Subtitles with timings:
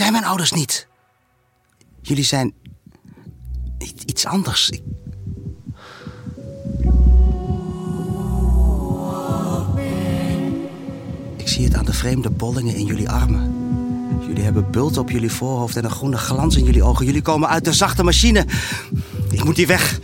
[0.00, 0.86] zijn mijn ouders niet.
[2.02, 2.52] Jullie zijn
[4.06, 4.70] iets anders.
[4.70, 4.82] Ik-
[11.36, 13.54] Ik zie het aan de vreemde bollingen in jullie armen.
[14.26, 17.06] Jullie hebben bulten op jullie voorhoofd en een groene glans in jullie ogen.
[17.06, 18.44] Jullie komen uit de zachte machine.
[19.30, 20.00] Ik moet die weg.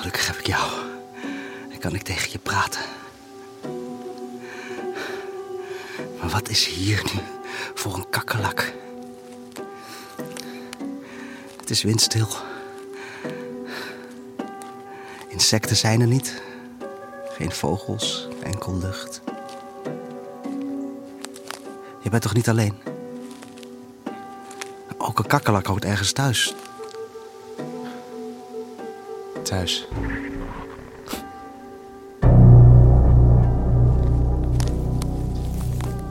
[0.00, 0.70] Gelukkig heb ik jou.
[1.68, 2.80] Dan kan ik tegen je praten.
[6.20, 7.20] Maar wat is hier nu
[7.74, 8.72] voor een kakkerlak?
[11.60, 12.28] Het is windstil.
[15.28, 16.42] Insecten zijn er niet.
[17.28, 19.20] Geen vogels, enkel lucht.
[22.02, 22.78] Je bent toch niet alleen?
[24.98, 26.54] Ook een kakkerlak hoort ergens thuis.
[29.50, 29.86] Thuis.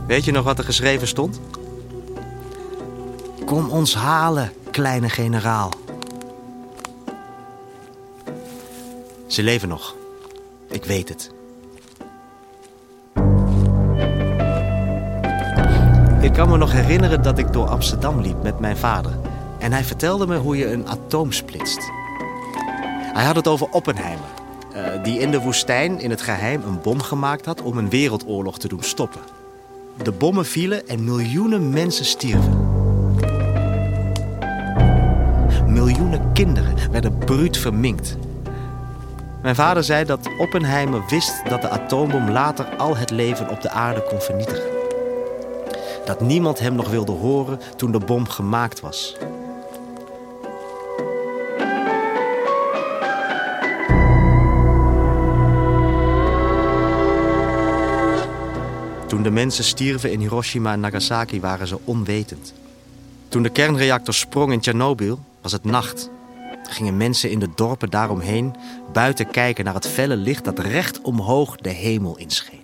[0.08, 1.40] Weet je nog wat er geschreven stond?
[3.46, 5.72] Kom ons halen, kleine generaal.
[9.28, 9.96] Ze leven nog.
[10.70, 11.32] Ik weet het.
[16.22, 19.18] Ik kan me nog herinneren dat ik door Amsterdam liep met mijn vader.
[19.60, 21.99] En hij vertelde me hoe je een atoom splitst.
[23.20, 24.28] Hij had het over Oppenheimer.
[24.74, 28.60] eh, die in de woestijn in het geheim een bom gemaakt had om een wereldoorlog
[28.60, 29.22] te doen stoppen.
[30.04, 32.68] De bommen vielen en miljoenen mensen stierven.
[35.68, 38.18] Miljoenen kinderen werden bruut verminkt.
[39.42, 43.70] Mijn vader zei dat Oppenheimer wist dat de atoombom later al het leven op de
[43.70, 44.70] aarde kon vernietigen.
[46.06, 49.18] Dat niemand hem nog wilde horen toen de bom gemaakt was.
[59.20, 62.54] Toen de mensen stierven in Hiroshima en Nagasaki waren ze onwetend.
[63.28, 66.10] Toen de kernreactor sprong in Tsjernobyl was het nacht.
[66.64, 68.56] Gingen mensen in de dorpen daaromheen
[68.94, 72.62] buiten kijken naar het felle licht dat recht omhoog de hemel inscheen.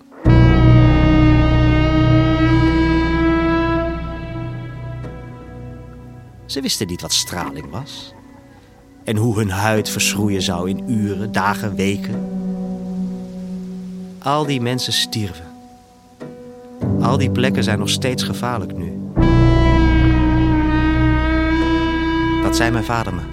[6.45, 8.13] Ze wisten niet wat straling was.
[9.03, 12.29] En hoe hun huid verschroeien zou in uren, dagen, weken.
[14.19, 15.44] Al die mensen stierven.
[17.05, 18.93] Al die plekken zijn nog steeds gevaarlijk nu.
[22.43, 23.24] Dat zei mijn vader me.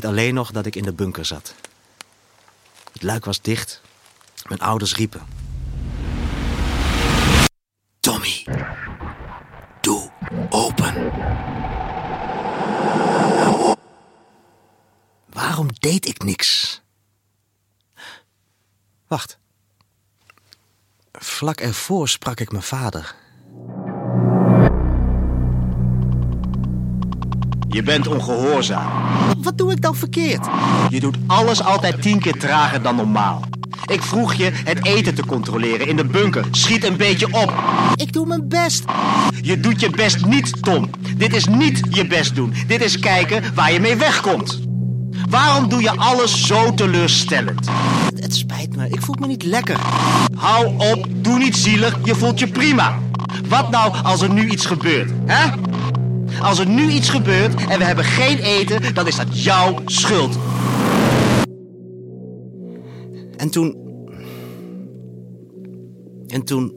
[0.00, 1.54] Weet alleen nog dat ik in de bunker zat.
[2.92, 3.80] Het luik was dicht.
[4.48, 5.26] Mijn ouders riepen.
[8.00, 8.46] Tommy,
[9.80, 10.10] doe
[10.50, 11.12] open.
[15.26, 16.80] Waarom deed ik niks?
[19.06, 19.38] Wacht.
[21.12, 23.14] Vlak ervoor sprak ik mijn vader.
[27.72, 28.90] Je bent ongehoorzaam.
[29.42, 30.46] Wat doe ik dan verkeerd?
[30.88, 33.40] Je doet alles altijd tien keer trager dan normaal.
[33.86, 36.44] Ik vroeg je het eten te controleren in de bunker.
[36.50, 37.52] Schiet een beetje op.
[37.94, 38.84] Ik doe mijn best.
[39.42, 40.90] Je doet je best niet, Tom.
[41.16, 42.54] Dit is niet je best doen.
[42.66, 44.60] Dit is kijken waar je mee wegkomt.
[45.28, 47.66] Waarom doe je alles zo teleurstellend?
[48.04, 49.78] Het, het spijt me, ik voel me niet lekker.
[50.34, 52.98] Hou op, doe niet zielig, je voelt je prima.
[53.48, 55.50] Wat nou als er nu iets gebeurt, hè?
[56.42, 60.38] Als er nu iets gebeurt en we hebben geen eten, dan is dat jouw schuld.
[63.36, 63.76] En toen.
[66.26, 66.74] En toen.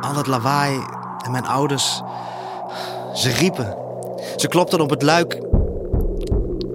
[0.00, 0.80] Al het lawaai
[1.24, 2.02] en mijn ouders.
[3.14, 3.76] Ze riepen.
[4.36, 5.40] Ze klopten op het luik.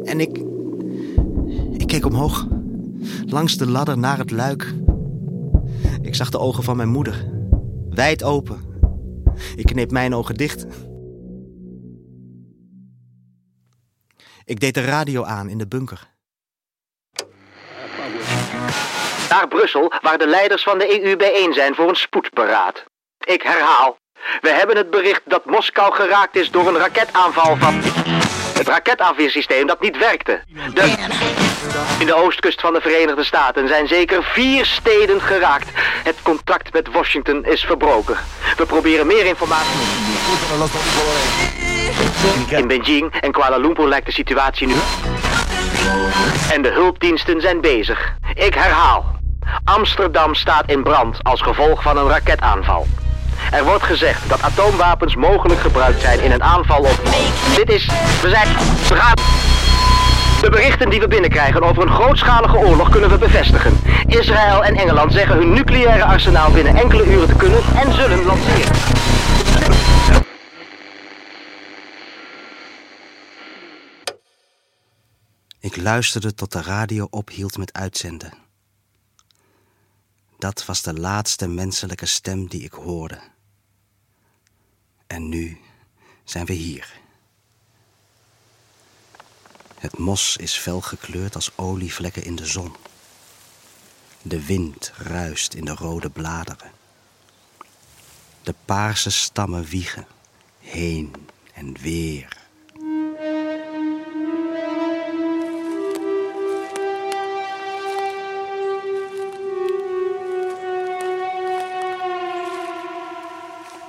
[0.03, 0.43] En ik.
[1.77, 2.47] Ik keek omhoog.
[3.25, 4.73] Langs de ladder naar het luik.
[6.01, 7.31] Ik zag de ogen van mijn moeder.
[7.89, 8.72] Wijd open.
[9.55, 10.65] Ik kneep mijn ogen dicht.
[14.45, 16.11] Ik deed de radio aan in de bunker.
[19.29, 22.83] Naar Brussel, waar de leiders van de EU bijeen zijn voor een spoedberaad.
[23.25, 23.97] Ik herhaal.
[24.41, 27.81] We hebben het bericht dat Moskou geraakt is door een raketaanval van...
[28.53, 30.43] Het raketafweersysteem dat niet werkte.
[30.73, 31.42] De...
[31.99, 35.67] In de oostkust van de Verenigde Staten zijn zeker vier steden geraakt.
[36.03, 38.17] Het contact met Washington is verbroken.
[38.57, 39.79] We proberen meer informatie...
[42.49, 44.75] In Beijing en Kuala Lumpur lijkt de situatie nu...
[46.51, 48.13] En de hulpdiensten zijn bezig.
[48.33, 49.19] Ik herhaal.
[49.63, 52.87] Amsterdam staat in brand als gevolg van een raketaanval.
[53.51, 56.99] Er wordt gezegd dat atoomwapens mogelijk gebruikt zijn in een aanval op...
[57.55, 57.85] Dit is...
[58.21, 58.47] We zijn...
[58.89, 59.52] We gaan...
[60.63, 63.79] Berichten die we binnenkrijgen over een grootschalige oorlog kunnen we bevestigen.
[64.07, 68.75] Israël en Engeland zeggen hun nucleaire arsenaal binnen enkele uren te kunnen en zullen lanceren.
[75.59, 78.33] Ik luisterde tot de radio ophield met uitzenden.
[80.37, 83.19] Dat was de laatste menselijke stem die ik hoorde.
[85.07, 85.57] En nu
[86.23, 87.02] zijn we hier.
[89.83, 92.75] Het mos is fel gekleurd als olievlekken in de zon.
[94.21, 96.71] De wind ruist in de rode bladeren.
[98.43, 100.07] De paarse stammen wiegen
[100.59, 102.37] heen en weer.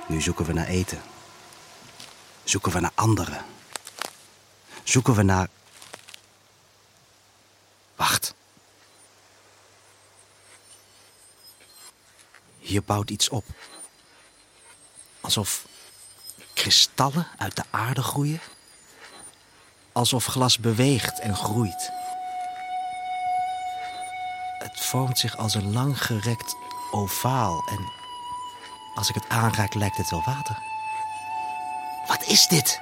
[0.07, 1.01] Nu zoeken we naar eten.
[2.43, 3.45] Zoeken we naar anderen.
[4.83, 5.47] Zoeken we naar.
[7.95, 8.33] Wacht.
[12.75, 13.45] Hier bouwt iets op.
[15.21, 15.65] Alsof
[16.53, 18.39] kristallen uit de aarde groeien.
[19.91, 21.91] Alsof glas beweegt en groeit.
[24.59, 26.55] Het vormt zich als een langgerekt
[26.91, 27.91] ovaal en
[28.95, 30.57] als ik het aanraak lijkt het wel water.
[32.07, 32.81] Wat is dit?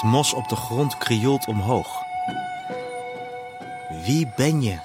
[0.00, 2.02] Het mos op de grond krioelt omhoog.
[4.04, 4.78] Wie ben je?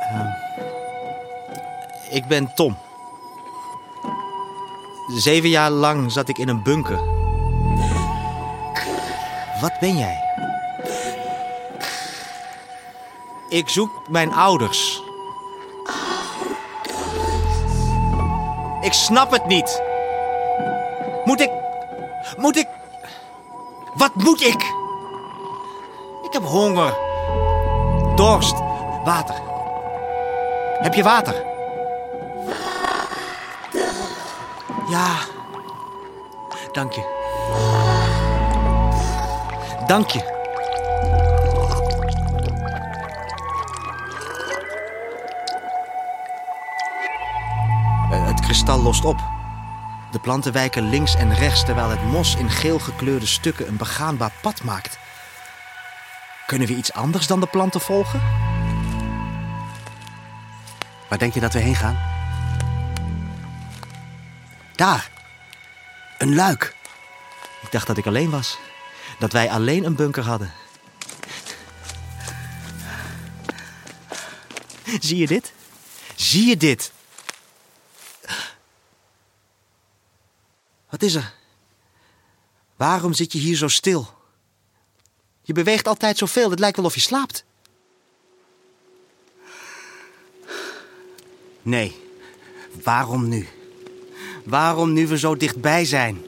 [0.00, 0.28] Ehm,
[2.10, 2.76] ik ben Tom.
[5.06, 7.00] Zeven jaar lang zat ik in een bunker.
[9.60, 10.20] Wat ben jij?
[13.48, 15.05] Ik zoek mijn ouders.
[18.96, 19.82] Snap het niet.
[21.24, 21.50] Moet ik.
[22.36, 22.68] Moet ik.
[23.94, 24.74] Wat moet ik?
[26.22, 26.96] Ik heb honger.
[28.14, 28.54] Dorst.
[29.04, 29.34] Water.
[30.78, 31.44] Heb je water?
[34.88, 35.08] Ja.
[36.72, 37.14] Dank je.
[39.86, 40.35] Dank je.
[48.66, 49.18] Kristal lost op.
[50.10, 54.32] De planten wijken links en rechts terwijl het mos in geel gekleurde stukken een begaanbaar
[54.42, 54.98] pad maakt.
[56.46, 58.20] Kunnen we iets anders dan de planten volgen?
[61.08, 61.98] Waar denk je dat we heen gaan?
[64.74, 65.10] Daar.
[66.18, 66.74] Een luik.
[67.62, 68.58] Ik dacht dat ik alleen was.
[69.18, 70.52] Dat wij alleen een bunker hadden.
[75.00, 75.52] Zie je dit?
[76.14, 76.94] Zie je dit?
[80.90, 81.34] Wat is er?
[82.76, 84.14] Waarom zit je hier zo stil?
[85.42, 87.44] Je beweegt altijd zoveel, het lijkt wel of je slaapt.
[91.62, 91.96] Nee,
[92.82, 93.48] waarom nu?
[94.44, 96.24] Waarom nu we zo dichtbij zijn?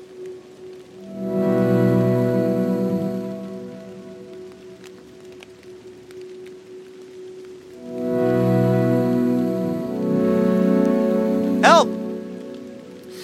[11.61, 11.89] Help!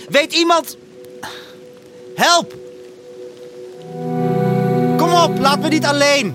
[0.08, 0.76] Weet iemand.
[2.14, 2.54] Help!
[4.96, 6.34] Kom op, laat me niet alleen.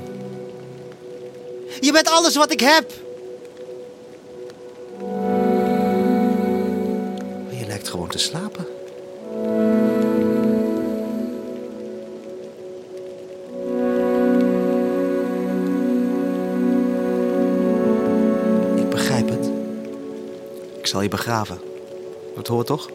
[1.80, 2.92] Je bent alles wat ik heb.
[7.50, 8.68] Je lijkt gewoon te slapen.
[18.76, 19.50] Ik begrijp het.
[20.78, 21.60] Ik zal je begraven.
[22.36, 22.90] Dat hoort toch?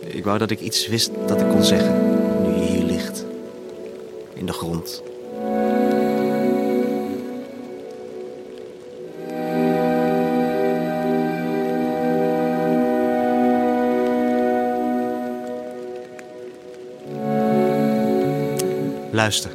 [0.00, 1.94] Ik wou dat ik iets wist dat ik kon zeggen
[2.42, 3.24] nu je hier ligt.
[4.34, 5.02] In de grond.
[19.10, 19.50] Luister.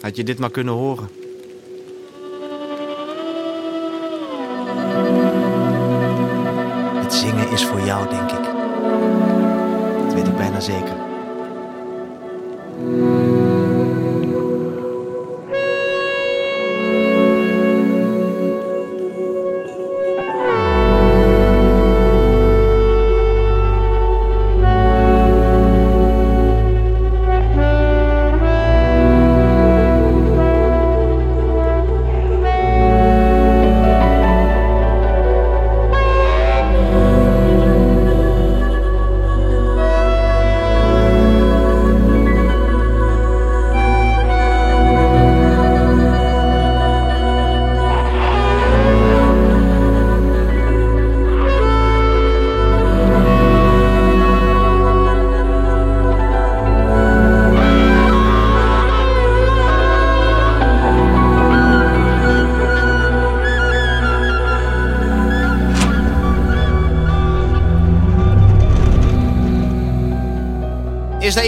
[0.00, 1.08] Had je dit maar kunnen horen?
[7.02, 8.37] Het zingen is voor jou, denk ik.
[10.04, 11.07] Dat weet ik bijna zeker.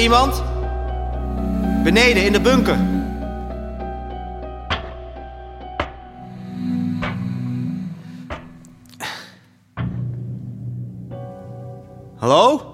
[0.00, 0.42] Iemand?
[1.82, 2.78] Beneden in de bunker.
[12.16, 12.66] Hallo?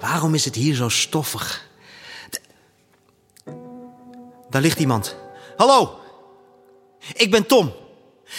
[0.00, 1.68] Waarom is het hier zo stoffig?
[4.50, 5.16] Daar ligt iemand.
[5.56, 5.98] Hallo?
[7.12, 7.72] Ik ben Tom.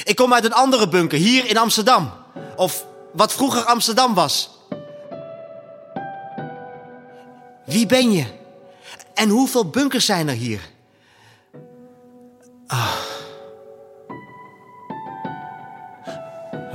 [0.04, 2.12] Ik kom uit een andere bunker hier in Amsterdam.
[2.56, 2.87] Of
[3.18, 4.50] wat vroeger Amsterdam was.
[7.66, 8.26] Wie ben je?
[9.14, 10.62] En hoeveel bunkers zijn er hier?
[12.68, 12.96] Ah.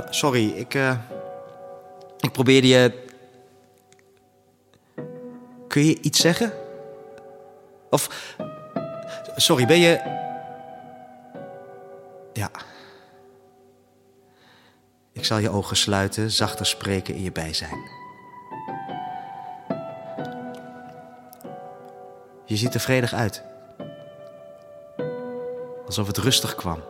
[0.09, 0.73] Sorry, ik.
[0.73, 0.97] eh,
[2.19, 3.01] ik probeerde je.
[5.67, 6.53] Kun je iets zeggen?
[7.89, 8.35] Of.
[9.35, 9.99] Sorry, ben je.
[12.33, 12.49] Ja.
[15.13, 17.91] Ik zal je ogen sluiten, zachter spreken in je bijzijn.
[22.45, 23.43] Je ziet er vredig uit.
[25.85, 26.83] Alsof het rustig kwam.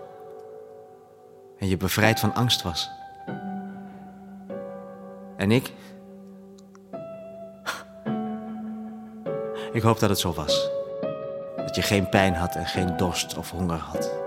[1.59, 2.89] En je bevrijd van angst was.
[5.37, 5.71] En ik?
[9.71, 10.69] Ik hoop dat het zo was.
[11.55, 14.22] Dat je geen pijn had en geen dorst of honger had.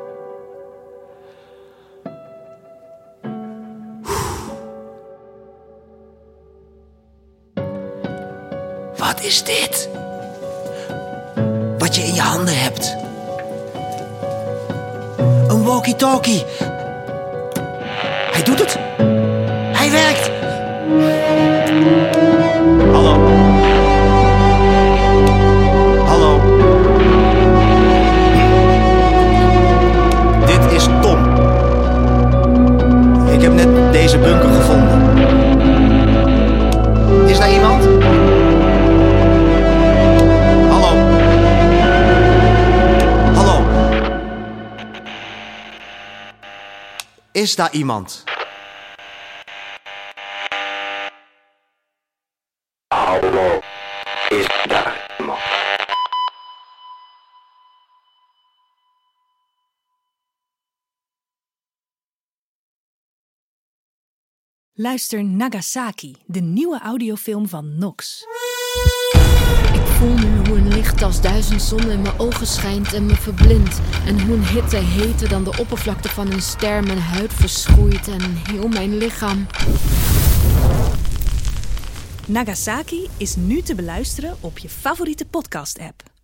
[8.96, 9.88] Wat is dit?
[11.78, 12.96] Wat je in je handen hebt.
[15.48, 16.44] Een walkie-talkie.
[18.30, 18.78] Hij doet het.
[19.72, 20.30] Hij werkt.
[22.92, 23.14] Hallo.
[26.04, 26.40] Hallo.
[30.46, 31.18] Dit is Tom.
[33.32, 35.45] Ik heb net deze bunker gevonden.
[47.36, 48.24] Is daar iemand?
[52.94, 53.60] Hallo,
[54.28, 55.40] is daar iemand?
[64.72, 68.24] Luister Nagasaki, de nieuwe audiofilm van Nox.
[69.96, 73.80] Voel nu hoe een licht als duizend zonnen in mijn ogen schijnt en me verblindt.
[74.06, 78.36] En hoe een hitte heter dan de oppervlakte van een ster mijn huid verschroeit en
[78.36, 79.46] heel mijn lichaam.
[82.26, 86.15] Nagasaki is nu te beluisteren op je favoriete podcast-app.